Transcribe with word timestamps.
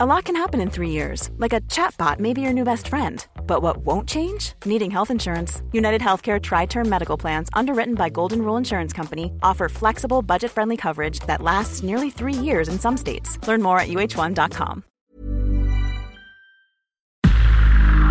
A 0.00 0.06
lot 0.06 0.26
can 0.26 0.36
happen 0.36 0.60
in 0.60 0.70
three 0.70 0.90
years, 0.90 1.28
like 1.38 1.52
a 1.52 1.60
chatbot 1.62 2.20
may 2.20 2.32
be 2.32 2.40
your 2.40 2.52
new 2.52 2.62
best 2.62 2.86
friend. 2.86 3.26
But 3.48 3.62
what 3.62 3.78
won't 3.78 4.08
change? 4.08 4.52
Needing 4.64 4.92
health 4.92 5.10
insurance. 5.10 5.60
United 5.72 6.00
Healthcare 6.00 6.40
Tri 6.40 6.66
Term 6.66 6.88
Medical 6.88 7.16
Plans, 7.16 7.48
underwritten 7.52 7.96
by 7.96 8.08
Golden 8.08 8.42
Rule 8.42 8.56
Insurance 8.56 8.92
Company, 8.92 9.32
offer 9.42 9.68
flexible, 9.68 10.22
budget 10.22 10.52
friendly 10.52 10.76
coverage 10.76 11.18
that 11.26 11.42
lasts 11.42 11.82
nearly 11.82 12.10
three 12.10 12.32
years 12.32 12.68
in 12.68 12.78
some 12.78 12.96
states. 12.96 13.44
Learn 13.48 13.60
more 13.60 13.80
at 13.80 13.88
uh1.com. 13.88 14.84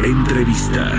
Entrevista. 0.01 0.91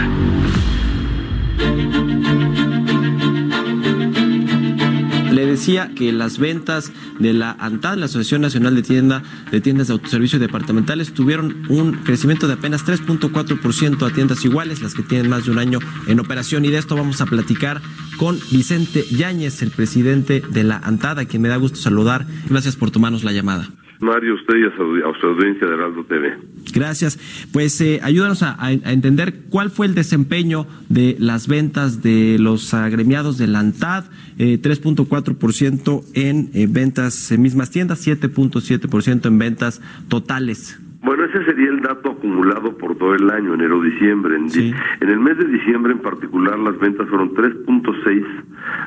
Le 5.32 5.44
decía 5.44 5.90
que 5.94 6.10
las 6.12 6.38
ventas 6.38 6.92
de 7.18 7.32
la 7.32 7.52
ANTAD, 7.52 7.98
la 7.98 8.06
Asociación 8.06 8.40
Nacional 8.40 8.74
de, 8.74 8.82
Tienda, 8.82 9.22
de 9.50 9.60
Tiendas 9.60 9.88
de 9.88 9.92
Autoservicio 9.92 10.38
Departamentales, 10.38 11.12
tuvieron 11.12 11.64
un 11.68 11.92
crecimiento 11.92 12.46
de 12.46 12.54
apenas 12.54 12.86
3.4% 12.86 14.06
a 14.06 14.14
tiendas 14.14 14.44
iguales, 14.44 14.82
las 14.82 14.94
que 14.94 15.02
tienen 15.02 15.28
más 15.28 15.44
de 15.44 15.50
un 15.50 15.58
año 15.58 15.80
en 16.06 16.18
operación. 16.20 16.64
Y 16.64 16.70
de 16.70 16.78
esto 16.78 16.96
vamos 16.96 17.20
a 17.20 17.26
platicar 17.26 17.80
con 18.16 18.38
Vicente 18.50 19.04
Yáñez, 19.04 19.62
el 19.62 19.70
presidente 19.70 20.42
de 20.48 20.64
la 20.64 20.78
ANTAD, 20.78 21.20
a 21.20 21.24
quien 21.26 21.42
me 21.42 21.48
da 21.48 21.56
gusto 21.56 21.78
saludar. 21.78 22.24
Gracias 22.48 22.76
por 22.76 22.90
tomarnos 22.90 23.22
la 23.22 23.32
llamada. 23.32 23.68
Mario, 24.00 24.34
usted 24.34 24.56
y 24.56 24.64
a 24.64 24.76
su, 24.76 25.26
audiencia 25.26 25.66
de 25.66 25.74
Heraldo 25.74 26.04
TV. 26.04 26.36
Gracias. 26.78 27.18
Pues 27.52 27.80
eh, 27.80 27.98
ayúdanos 28.04 28.44
a, 28.44 28.56
entender 28.70 29.34
cuál 29.50 29.70
fue 29.70 29.86
el 29.86 29.94
desempeño 29.96 30.66
de 30.88 31.16
las 31.18 31.48
ventas 31.48 32.02
de 32.02 32.38
los 32.38 32.72
agremiados 32.72 33.36
de 33.36 33.48
la 33.48 33.58
ANTAD, 33.58 34.04
eh, 34.38 34.60
3.4% 34.62 36.04
en 36.14 36.50
eh, 36.54 36.68
ventas 36.70 37.32
en 37.32 37.42
mismas 37.42 37.70
tiendas, 37.70 38.06
7.7% 38.06 39.26
en 39.26 39.38
ventas 39.38 39.82
totales. 40.08 40.78
Bueno, 41.02 41.24
ese 41.24 41.44
sería 41.44 41.67
el 41.78 41.82
dato 41.84 42.10
acumulado 42.10 42.76
por 42.76 42.96
todo 42.96 43.14
el 43.14 43.30
año, 43.30 43.54
enero-diciembre. 43.54 44.36
En, 44.36 44.50
Sí. 44.50 44.74
en 45.00 45.08
el 45.08 45.20
mes 45.20 45.38
de 45.38 45.44
diciembre 45.46 45.92
en 45.92 46.00
particular 46.00 46.58
las 46.58 46.78
ventas 46.78 47.08
fueron 47.08 47.30
3.6 47.34 48.24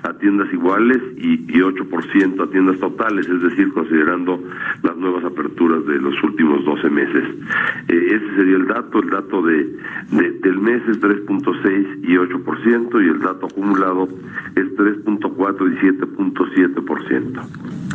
a 0.04 0.14
tiendas 0.18 0.52
iguales 0.54 0.98
y, 1.18 1.34
y 1.52 1.62
8% 1.62 2.44
a 2.44 2.50
tiendas 2.52 2.80
totales, 2.80 3.28
es 3.28 3.42
decir, 3.42 3.72
considerando 3.74 4.44
las 4.84 4.98
nuevas 4.98 5.24
aperturas 5.24 5.86
de 5.86 6.00
los 6.00 6.22
últimos 6.24 6.64
12 6.66 6.90
meses. 6.90 7.24
Eh, 7.88 8.06
ese 8.16 8.36
sería 8.36 8.58
el 8.58 8.68
dato, 8.68 9.00
el 9.02 9.10
dato 9.10 9.42
de, 9.42 9.64
de- 10.12 10.32
del 10.42 10.60
mes 10.60 10.82
es 10.90 11.00
3.6 11.00 12.00
y 12.04 12.16
8% 12.18 13.06
y 13.06 13.10
el 13.10 13.20
dato 13.20 13.46
acumulado 13.48 14.08
es 14.56 14.71
3.4 14.76 15.72
y 15.72 15.76
7.7%. 15.86 17.42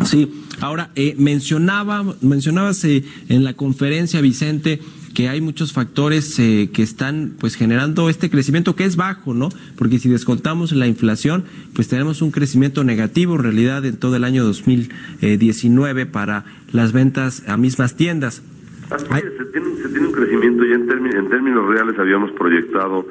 Sí, 0.05 0.45
ahora 0.61 0.91
eh, 0.95 1.15
mencionaba, 1.19 2.05
mencionabas 2.21 2.85
eh, 2.85 3.05
en 3.29 3.45
la 3.45 3.55
conferencia, 3.55 4.21
Vicente, 4.21 4.81
que 5.15 5.29
hay 5.31 5.41
muchos 5.41 5.73
factores 5.73 6.39
eh, 6.39 6.69
que 6.73 6.83
están 6.83 7.37
pues 7.39 7.55
generando 7.55 8.11
este 8.11 8.29
crecimiento 8.29 8.77
que 8.77 8.85
es 8.85 8.97
bajo, 8.97 9.33
¿no? 9.33 9.49
Porque 9.77 9.99
si 9.99 10.11
descontamos 10.11 10.73
la 10.73 10.87
inflación, 10.87 11.45
pues 11.75 11.89
tenemos 11.89 12.21
un 12.21 12.31
crecimiento 12.31 12.85
negativo 12.85 13.37
en 13.37 13.43
realidad 13.43 13.85
en 13.87 13.97
todo 13.97 14.17
el 14.17 14.25
año 14.25 14.45
2019 14.45 16.07
para 16.07 16.45
las 16.71 16.93
ventas 16.93 17.43
a 17.49 17.57
mismas 17.57 17.97
tiendas. 17.97 18.43
Se 18.89 19.45
tiene 19.47 20.07
un 20.07 20.13
crecimiento, 20.13 20.65
ya 20.65 20.77
en, 20.77 20.87
términos 20.87 21.17
en 21.17 21.29
términos 21.29 21.67
reales 21.67 21.99
habíamos 21.99 22.31
proyectado 22.33 23.05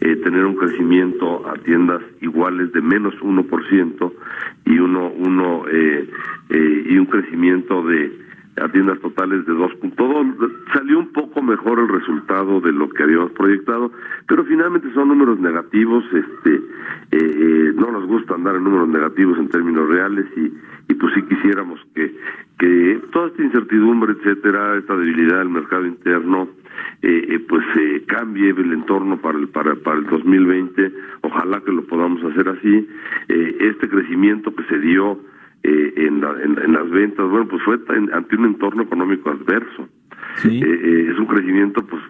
eh, 0.00 0.16
tener 0.16 0.44
un 0.44 0.56
crecimiento 0.56 1.48
a 1.48 1.54
tiendas 1.54 2.02
iguales 2.20 2.70
de 2.72 2.82
menos 2.82 3.14
1% 3.14 4.12
y 4.66 4.78
uno, 4.78 5.10
uno 5.10 5.64
eh, 5.70 6.08
eh, 6.50 6.86
y 6.86 6.98
un 6.98 7.06
crecimiento 7.06 7.82
de 7.84 8.22
a 8.60 8.68
tiendas 8.68 9.00
totales 9.00 9.46
de 9.46 9.52
2.2. 9.52 10.52
Salió 10.74 10.98
un 10.98 11.12
poco 11.12 11.42
mejor 11.42 11.78
el 11.78 11.88
resultado 11.88 12.60
de 12.60 12.72
lo 12.72 12.90
que 12.90 13.02
habíamos 13.02 13.32
proyectado, 13.32 13.90
pero 14.28 14.44
finalmente 14.44 14.92
son 14.92 15.08
números 15.08 15.40
negativos. 15.40 16.04
Este, 16.12 16.54
eh, 16.54 16.60
eh, 17.12 17.72
no 17.74 17.90
nos 17.90 18.06
gusta 18.06 18.34
andar 18.34 18.56
en 18.56 18.64
números 18.64 18.88
negativos 18.88 19.38
en 19.38 19.48
términos 19.48 19.88
reales 19.88 20.26
y, 20.36 20.52
y 20.92 20.94
pues 20.94 21.14
sí 21.14 21.22
quisiéramos 21.22 21.80
que, 21.94 22.14
que 22.62 23.00
toda 23.10 23.26
esta 23.26 23.42
incertidumbre, 23.42 24.12
etcétera, 24.12 24.76
esta 24.78 24.96
debilidad 24.96 25.38
del 25.40 25.48
mercado 25.48 25.84
interno, 25.84 26.48
eh, 27.02 27.26
eh, 27.30 27.38
pues 27.48 27.64
eh, 27.76 28.04
cambie 28.06 28.50
el 28.50 28.72
entorno 28.72 29.20
para 29.20 29.36
el 29.38 29.48
para, 29.48 29.74
para 29.74 29.98
el 29.98 30.06
2020 30.06 30.92
ojalá 31.22 31.60
que 31.64 31.72
lo 31.72 31.82
podamos 31.86 32.22
hacer 32.24 32.48
así. 32.48 32.88
Eh, 33.28 33.56
este 33.72 33.88
crecimiento 33.88 34.54
que 34.54 34.62
se 34.64 34.78
dio 34.78 35.18
eh, 35.64 35.92
en, 35.96 36.20
la- 36.20 36.40
en, 36.40 36.56
en 36.58 36.72
las 36.72 36.88
ventas 36.90 37.28
bueno 37.28 37.48
pues 37.48 37.62
fue 37.64 37.78
en- 37.96 38.12
ante 38.14 38.36
un 38.36 38.44
entorno 38.46 38.82
económico 38.84 39.30
adverso. 39.30 39.88
Sí. 40.36 40.60
Es 40.62 41.18
un 41.18 41.26
crecimiento 41.26 41.84
pues 41.84 42.00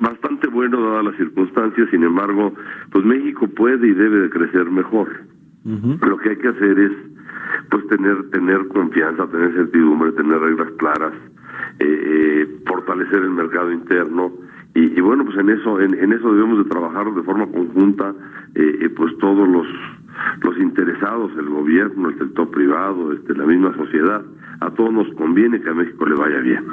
bastante 0.00 0.48
bueno 0.48 0.80
dadas 0.80 1.04
las 1.04 1.16
circunstancias 1.16 1.88
sin 1.90 2.02
embargo 2.02 2.54
pues 2.92 3.04
México 3.04 3.46
puede 3.48 3.86
y 3.88 3.92
debe 3.92 4.20
de 4.20 4.30
crecer 4.30 4.70
mejor. 4.70 5.08
Lo 5.64 6.16
que 6.16 6.30
hay 6.30 6.36
que 6.38 6.48
hacer 6.48 6.78
es 6.78 6.92
pues 7.70 7.86
tener 7.88 8.30
tener 8.30 8.68
confianza 8.68 9.26
tener 9.28 9.52
certidumbre 9.54 10.12
tener 10.12 10.38
reglas 10.38 10.70
claras 10.78 11.12
eh, 11.80 11.86
eh, 11.86 12.60
fortalecer 12.66 13.22
el 13.22 13.30
mercado 13.30 13.72
interno. 13.72 14.32
Y, 14.74 15.00
bueno 15.00 15.24
pues 15.24 15.36
en 15.38 15.50
eso 15.50 15.80
en, 15.80 15.94
en 15.94 16.12
eso 16.12 16.32
debemos 16.32 16.58
de 16.58 16.70
trabajar 16.70 17.12
de 17.12 17.22
forma 17.22 17.46
conjunta 17.46 18.14
eh, 18.54 18.78
eh, 18.82 18.88
pues 18.90 19.16
todos 19.18 19.48
los 19.48 19.66
los 20.42 20.58
interesados 20.58 21.32
el 21.36 21.48
gobierno 21.48 22.10
el 22.10 22.18
sector 22.18 22.50
privado 22.50 23.12
este 23.12 23.34
la 23.34 23.46
misma 23.46 23.74
sociedad 23.76 24.22
a 24.60 24.70
todos 24.70 24.92
nos 24.92 25.06
conviene 25.14 25.60
que 25.60 25.68
a 25.68 25.74
México 25.74 26.04
le 26.06 26.16
vaya 26.16 26.38
bien. 26.40 26.64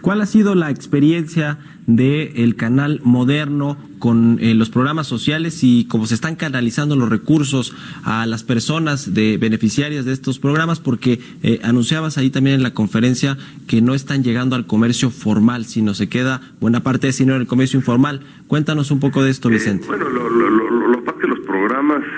¿Cuál 0.00 0.20
ha 0.20 0.26
sido 0.26 0.54
la 0.54 0.70
experiencia 0.70 1.58
del 1.86 2.32
el 2.36 2.54
canal 2.54 3.00
moderno 3.02 3.76
con 3.98 4.38
eh, 4.40 4.54
los 4.54 4.70
programas 4.70 5.08
sociales 5.08 5.64
y 5.64 5.86
cómo 5.86 6.06
se 6.06 6.14
están 6.14 6.36
canalizando 6.36 6.94
los 6.94 7.08
recursos 7.08 7.74
a 8.04 8.26
las 8.26 8.44
personas 8.44 9.12
de 9.12 9.38
beneficiarias 9.38 10.04
de 10.04 10.12
estos 10.12 10.38
programas? 10.38 10.78
Porque 10.78 11.20
eh, 11.42 11.60
anunciabas 11.64 12.16
ahí 12.16 12.30
también 12.30 12.56
en 12.56 12.62
la 12.62 12.74
conferencia 12.74 13.36
que 13.66 13.82
no 13.82 13.94
están 13.94 14.22
llegando 14.22 14.54
al 14.54 14.66
comercio 14.66 15.10
formal, 15.10 15.64
sino 15.64 15.94
se 15.94 16.08
queda 16.08 16.40
buena 16.60 16.80
parte 16.80 17.08
de 17.08 17.12
dinero 17.12 17.36
en 17.36 17.42
el 17.42 17.48
comercio 17.48 17.78
informal. 17.78 18.20
Cuéntanos 18.46 18.90
un 18.92 19.00
poco 19.00 19.22
de 19.24 19.30
esto, 19.30 19.48
Vicente. 19.48 19.84
Eh, 19.84 19.88
bueno, 19.88 20.08
lo, 20.08 20.30
lo, 20.30 20.48
lo, 20.48 20.70
lo, 20.70 20.88
lo 20.88 21.04
pasa 21.04 21.18
que 21.20 21.26
los 21.26 21.40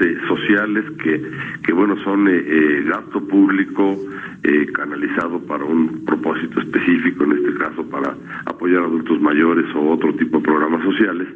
eh, 0.01 0.19
sociales 0.29 0.85
que, 1.03 1.23
que, 1.65 1.73
bueno, 1.73 1.97
son 2.05 2.29
eh, 2.29 2.33
eh, 2.37 2.85
gasto 2.87 3.27
público 3.27 3.99
eh, 4.43 4.67
canalizado 4.73 5.41
para 5.41 5.65
un 5.65 6.05
propósito 6.05 6.61
específico, 6.61 7.25
en 7.25 7.33
este 7.33 7.55
caso 7.55 7.85
para 7.89 8.15
apoyar 8.45 8.83
a 8.83 8.87
adultos 8.87 9.21
mayores 9.21 9.67
o 9.75 9.91
otro 9.91 10.15
tipo 10.15 10.39
de 10.39 10.45
programas 10.45 10.83
sociales, 10.83 11.29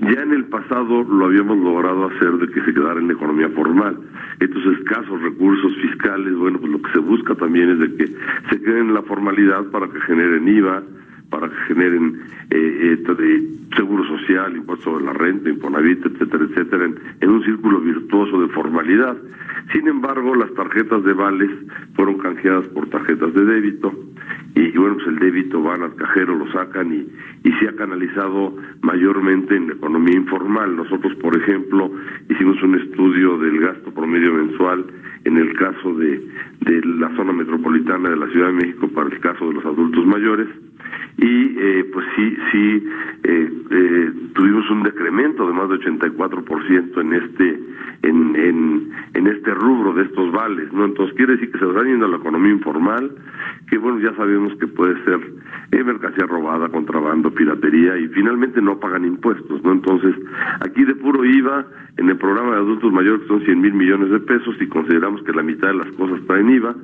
ya 0.00 0.22
en 0.22 0.32
el 0.32 0.44
pasado 0.46 1.02
lo 1.04 1.26
habíamos 1.26 1.58
logrado 1.58 2.06
hacer 2.06 2.32
de 2.38 2.48
que 2.48 2.62
se 2.62 2.74
quedara 2.74 2.98
en 2.98 3.08
la 3.08 3.14
economía 3.14 3.48
formal. 3.50 3.98
Estos 4.40 4.64
escasos 4.78 5.20
recursos 5.22 5.72
fiscales, 5.76 6.34
bueno, 6.34 6.58
pues 6.58 6.72
lo 6.72 6.82
que 6.82 6.92
se 6.92 6.98
busca 6.98 7.34
también 7.34 7.70
es 7.70 7.78
de 7.78 7.96
que 7.96 8.06
se 8.50 8.60
queden 8.60 8.88
en 8.88 8.94
la 8.94 9.02
formalidad 9.02 9.64
para 9.70 9.88
que 9.88 10.00
generen 10.00 10.48
IVA, 10.48 10.82
para 11.30 11.48
que 11.48 11.56
generen 11.68 12.22
eh, 12.50 12.98
eh, 13.08 13.48
seguro 13.74 14.04
social, 14.04 14.56
impuesto 14.56 14.84
sobre 14.90 15.04
la 15.04 15.12
renta, 15.12 15.50
Infonavit, 15.50 16.04
etcétera, 16.06 16.44
etcétera, 16.44 16.90
en 17.20 17.30
un 17.30 17.44
círculo 17.44 17.80
virtuoso 17.80 18.40
de 18.40 18.48
formalidad. 18.48 19.16
Sin 19.72 19.88
embargo, 19.88 20.34
las 20.34 20.52
tarjetas 20.54 21.02
de 21.04 21.12
vales 21.12 21.50
fueron 21.94 22.18
canjeadas 22.18 22.66
por 22.68 22.88
tarjetas 22.88 23.34
de 23.34 23.44
débito 23.44 23.92
y, 24.56 24.76
bueno, 24.78 24.94
pues 24.94 25.08
el 25.08 25.18
débito 25.18 25.62
van 25.62 25.82
al 25.82 25.94
cajero, 25.96 26.34
lo 26.34 26.50
sacan 26.50 26.92
y, 26.92 27.06
y 27.46 27.52
se 27.60 27.68
ha 27.68 27.76
canalizado 27.76 28.56
mayormente 28.80 29.54
en 29.54 29.68
la 29.68 29.74
economía 29.74 30.16
informal. 30.16 30.74
Nosotros, 30.74 31.14
por 31.16 31.36
ejemplo, 31.36 31.90
hicimos 32.30 32.62
un 32.62 32.76
estudio 32.76 33.36
del 33.36 33.60
gasto 33.60 33.92
promedio 33.92 34.32
mensual 34.32 34.86
en 35.24 35.36
el 35.36 35.52
caso 35.54 35.92
de, 35.94 36.22
de 36.60 36.80
la 36.86 37.14
zona 37.16 37.32
metropolitana 37.32 38.08
de 38.08 38.16
la 38.16 38.28
Ciudad 38.28 38.46
de 38.46 38.54
México 38.54 38.88
para 38.88 39.10
el 39.10 39.20
caso 39.20 39.46
de 39.46 39.54
los 39.54 39.64
adultos 39.66 40.06
mayores 40.06 40.48
y 41.18 41.58
eh, 41.58 41.84
pues 41.92 42.06
sí 42.14 42.36
sí 42.52 42.84
eh, 43.24 43.50
eh, 43.70 44.12
tuvimos 44.36 44.68
un 44.70 44.82
decremento 44.82 45.46
de 45.46 45.52
más 45.54 45.68
de 45.70 45.76
84% 45.76 47.00
en 47.00 47.12
este 47.14 47.60
en, 48.02 48.36
en 48.36 48.92
en 49.14 49.26
este 49.26 49.54
rubro 49.54 49.94
de 49.94 50.02
estos 50.04 50.30
vales 50.30 50.70
no 50.72 50.84
entonces 50.84 51.16
quiere 51.16 51.32
decir 51.32 51.50
que 51.50 51.58
se 51.58 51.66
están 51.66 51.86
yendo 51.86 52.04
a 52.04 52.08
la 52.08 52.18
economía 52.18 52.52
informal 52.52 53.10
que 53.68 53.78
bueno 53.78 53.98
ya 53.98 54.14
sabemos 54.14 54.54
que 54.56 54.66
puede 54.66 55.02
ser 55.04 55.20
eh, 55.72 55.82
mercancía 55.82 56.26
robada 56.26 56.68
contrabando 56.68 57.30
piratería 57.30 57.96
y 57.96 58.08
finalmente 58.08 58.60
no 58.60 58.78
pagan 58.78 59.06
impuestos 59.06 59.62
no 59.64 59.72
entonces 59.72 60.14
aquí 60.60 60.84
de 60.84 60.94
puro 60.94 61.24
IVA 61.24 61.64
en 61.96 62.10
el 62.10 62.18
programa 62.18 62.52
de 62.52 62.58
adultos 62.58 62.92
mayores 62.92 63.22
que 63.22 63.28
son 63.28 63.40
100 63.40 63.60
mil 63.60 63.72
millones 63.72 64.10
de 64.10 64.20
pesos 64.20 64.54
y 64.60 64.66
consideramos 64.68 65.22
que 65.22 65.32
la 65.32 65.42
mitad 65.42 65.68
de 65.68 65.74
las 65.74 65.90
cosas 65.92 66.20
está 66.20 66.38
en 66.38 66.50
IVA 66.50 66.74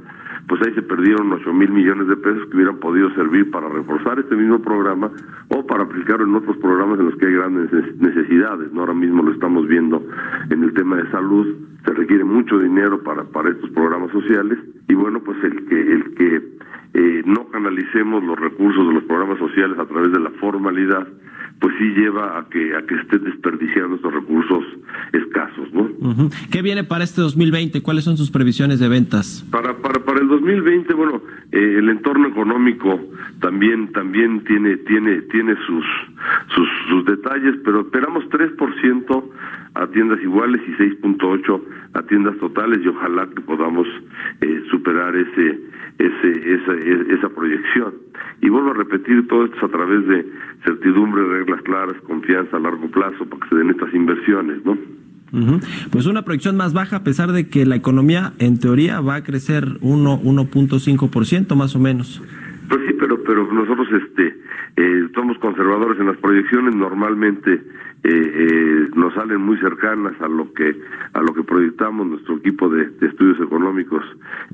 pues 0.48 0.60
ahí 0.66 0.74
se 0.74 0.82
perdieron 0.82 1.32
8 1.32 1.52
mil 1.52 1.70
millones 1.70 2.08
de 2.08 2.16
pesos 2.16 2.48
que 2.48 2.56
hubieran 2.56 2.78
podido 2.78 3.10
servir 3.14 3.50
para 3.50 3.68
reforzar 3.68 4.18
este 4.18 4.34
mismo 4.34 4.60
programa 4.60 5.10
o 5.48 5.66
para 5.66 5.84
aplicarlo 5.84 6.26
en 6.26 6.34
otros 6.34 6.56
programas 6.56 6.98
en 6.98 7.06
los 7.06 7.16
que 7.16 7.26
hay 7.26 7.34
grandes 7.42 7.70
neces- 7.72 7.96
necesidades. 7.98 8.72
¿no? 8.72 8.80
Ahora 8.80 8.94
mismo 8.94 9.22
lo 9.22 9.32
estamos 9.32 9.66
viendo 9.66 10.04
en 10.50 10.62
el 10.62 10.72
tema 10.74 10.96
de 10.96 11.10
salud, 11.10 11.46
se 11.84 11.92
requiere 11.94 12.24
mucho 12.24 12.58
dinero 12.58 13.02
para, 13.02 13.24
para 13.24 13.50
estos 13.50 13.70
programas 13.70 14.10
sociales 14.12 14.58
y 14.92 14.94
bueno, 14.94 15.20
pues 15.24 15.42
el 15.42 15.64
que, 15.64 15.80
el 15.80 16.14
que 16.16 16.36
eh, 16.92 17.22
no 17.24 17.48
canalicemos 17.48 18.22
los 18.22 18.38
recursos 18.38 18.86
de 18.86 18.92
los 18.92 19.04
programas 19.04 19.38
sociales 19.38 19.78
a 19.78 19.86
través 19.86 20.12
de 20.12 20.20
la 20.20 20.28
formalidad, 20.32 21.08
pues 21.60 21.74
sí 21.78 21.84
lleva 21.96 22.38
a 22.38 22.46
que 22.50 22.76
a 22.76 22.82
que 22.82 22.96
esté 22.96 23.18
desperdiciando 23.18 23.96
estos 23.96 24.12
recursos 24.12 24.62
escasos, 25.14 25.72
¿no? 25.72 25.88
¿Qué 26.50 26.60
viene 26.60 26.84
para 26.84 27.04
este 27.04 27.22
2020? 27.22 27.80
¿Cuáles 27.80 28.04
son 28.04 28.18
sus 28.18 28.30
previsiones 28.30 28.80
de 28.80 28.88
ventas? 28.88 29.46
Para 29.50 29.78
para 29.78 30.04
para 30.04 30.20
el 30.20 30.28
2020, 30.28 30.92
bueno, 30.92 31.22
eh, 31.52 31.76
el 31.78 31.88
entorno 31.88 32.28
económico 32.28 33.00
también 33.40 33.92
también 33.92 34.44
tiene 34.44 34.76
tiene 34.76 35.22
tiene 35.22 35.56
sus 35.66 35.86
sus, 36.54 36.68
sus 36.90 37.06
detalles, 37.06 37.54
pero 37.64 37.80
esperamos 37.80 38.24
3% 38.24 39.24
a 39.74 39.86
tiendas 39.88 40.20
iguales 40.20 40.60
y 40.66 40.72
6.8 40.82 41.62
a 41.94 42.02
tiendas 42.02 42.36
totales 42.38 42.80
y 42.84 42.88
ojalá 42.88 43.26
que 43.34 43.40
podamos 43.42 43.86
eh, 44.40 44.62
superar 44.70 45.14
ese 45.16 45.60
ese 45.98 46.54
esa, 46.54 46.74
esa 47.14 47.28
proyección. 47.28 47.94
Y 48.40 48.48
vuelvo 48.48 48.70
a 48.70 48.74
repetir 48.74 49.26
todo 49.28 49.44
esto 49.44 49.66
a 49.66 49.68
través 49.68 50.06
de 50.06 50.26
certidumbre, 50.64 51.24
reglas 51.24 51.62
claras, 51.62 52.00
confianza 52.02 52.56
a 52.56 52.60
largo 52.60 52.90
plazo 52.90 53.24
para 53.26 53.42
que 53.42 53.48
se 53.48 53.54
den 53.56 53.70
estas 53.70 53.94
inversiones, 53.94 54.64
¿no? 54.64 54.76
Pues 55.90 56.04
una 56.06 56.22
proyección 56.22 56.58
más 56.58 56.74
baja 56.74 56.96
a 56.96 57.04
pesar 57.04 57.32
de 57.32 57.48
que 57.48 57.64
la 57.64 57.74
economía 57.74 58.34
en 58.38 58.58
teoría 58.58 59.00
va 59.00 59.14
a 59.14 59.24
crecer 59.24 59.64
1.5% 59.80 61.54
más 61.54 61.74
o 61.74 61.78
menos. 61.78 62.20
Pero 63.26 63.50
nosotros 63.52 63.88
este 63.92 64.36
eh, 64.76 65.08
somos 65.14 65.38
conservadores 65.38 65.98
en 66.00 66.06
las 66.06 66.16
proyecciones. 66.18 66.74
Normalmente 66.74 67.52
eh, 67.54 67.62
eh, 68.04 68.88
nos 68.94 69.14
salen 69.14 69.40
muy 69.40 69.58
cercanas 69.58 70.12
a 70.20 70.28
lo 70.28 70.52
que 70.52 70.74
a 71.12 71.20
lo 71.20 71.34
que 71.34 71.42
proyectamos. 71.42 72.06
Nuestro 72.06 72.36
equipo 72.36 72.68
de, 72.68 72.90
estudios 73.06 73.40
económicos 73.40 74.02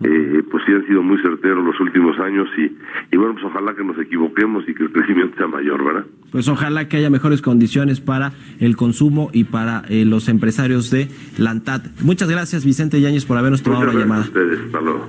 eh, 0.03 0.43
pues 0.51 0.63
sí 0.67 0.73
han 0.73 0.87
sido 0.87 1.03
muy 1.03 1.19
certeros 1.23 1.65
los 1.65 1.79
últimos 1.81 2.19
años 2.19 2.49
y, 2.57 2.77
y 3.11 3.17
bueno 3.17 3.35
pues 3.35 3.45
ojalá 3.47 3.75
que 3.75 3.85
nos 3.85 3.99
equivoquemos 3.99 4.69
y 4.69 4.75
que 4.75 4.85
el 4.85 4.93
crecimiento 4.93 5.37
sea 5.37 5.47
mayor 5.47 5.85
verdad 5.85 6.05
pues 6.31 6.49
ojalá 6.49 6.89
que 6.89 6.99
haya 6.99 7.11
mejores 7.11 7.43
condiciones 7.43 8.01
para 8.01 8.33
el 8.61 8.77
consumo 8.77 9.31
y 9.33 9.45
para 9.45 9.83
eh, 9.89 10.05
los 10.05 10.29
empresarios 10.29 10.91
de 10.91 11.09
Lantad 11.39 11.83
muchas 12.03 12.31
gracias 12.31 12.65
Vicente 12.65 13.01
Yáñez 13.01 13.25
por 13.25 13.39
habernos 13.39 13.63
tomado 13.63 13.87
la 13.87 13.95
llamada 13.95 14.23
a 14.23 14.27
ustedes. 14.27 14.61
Hasta 14.67 14.81
luego 14.81 15.09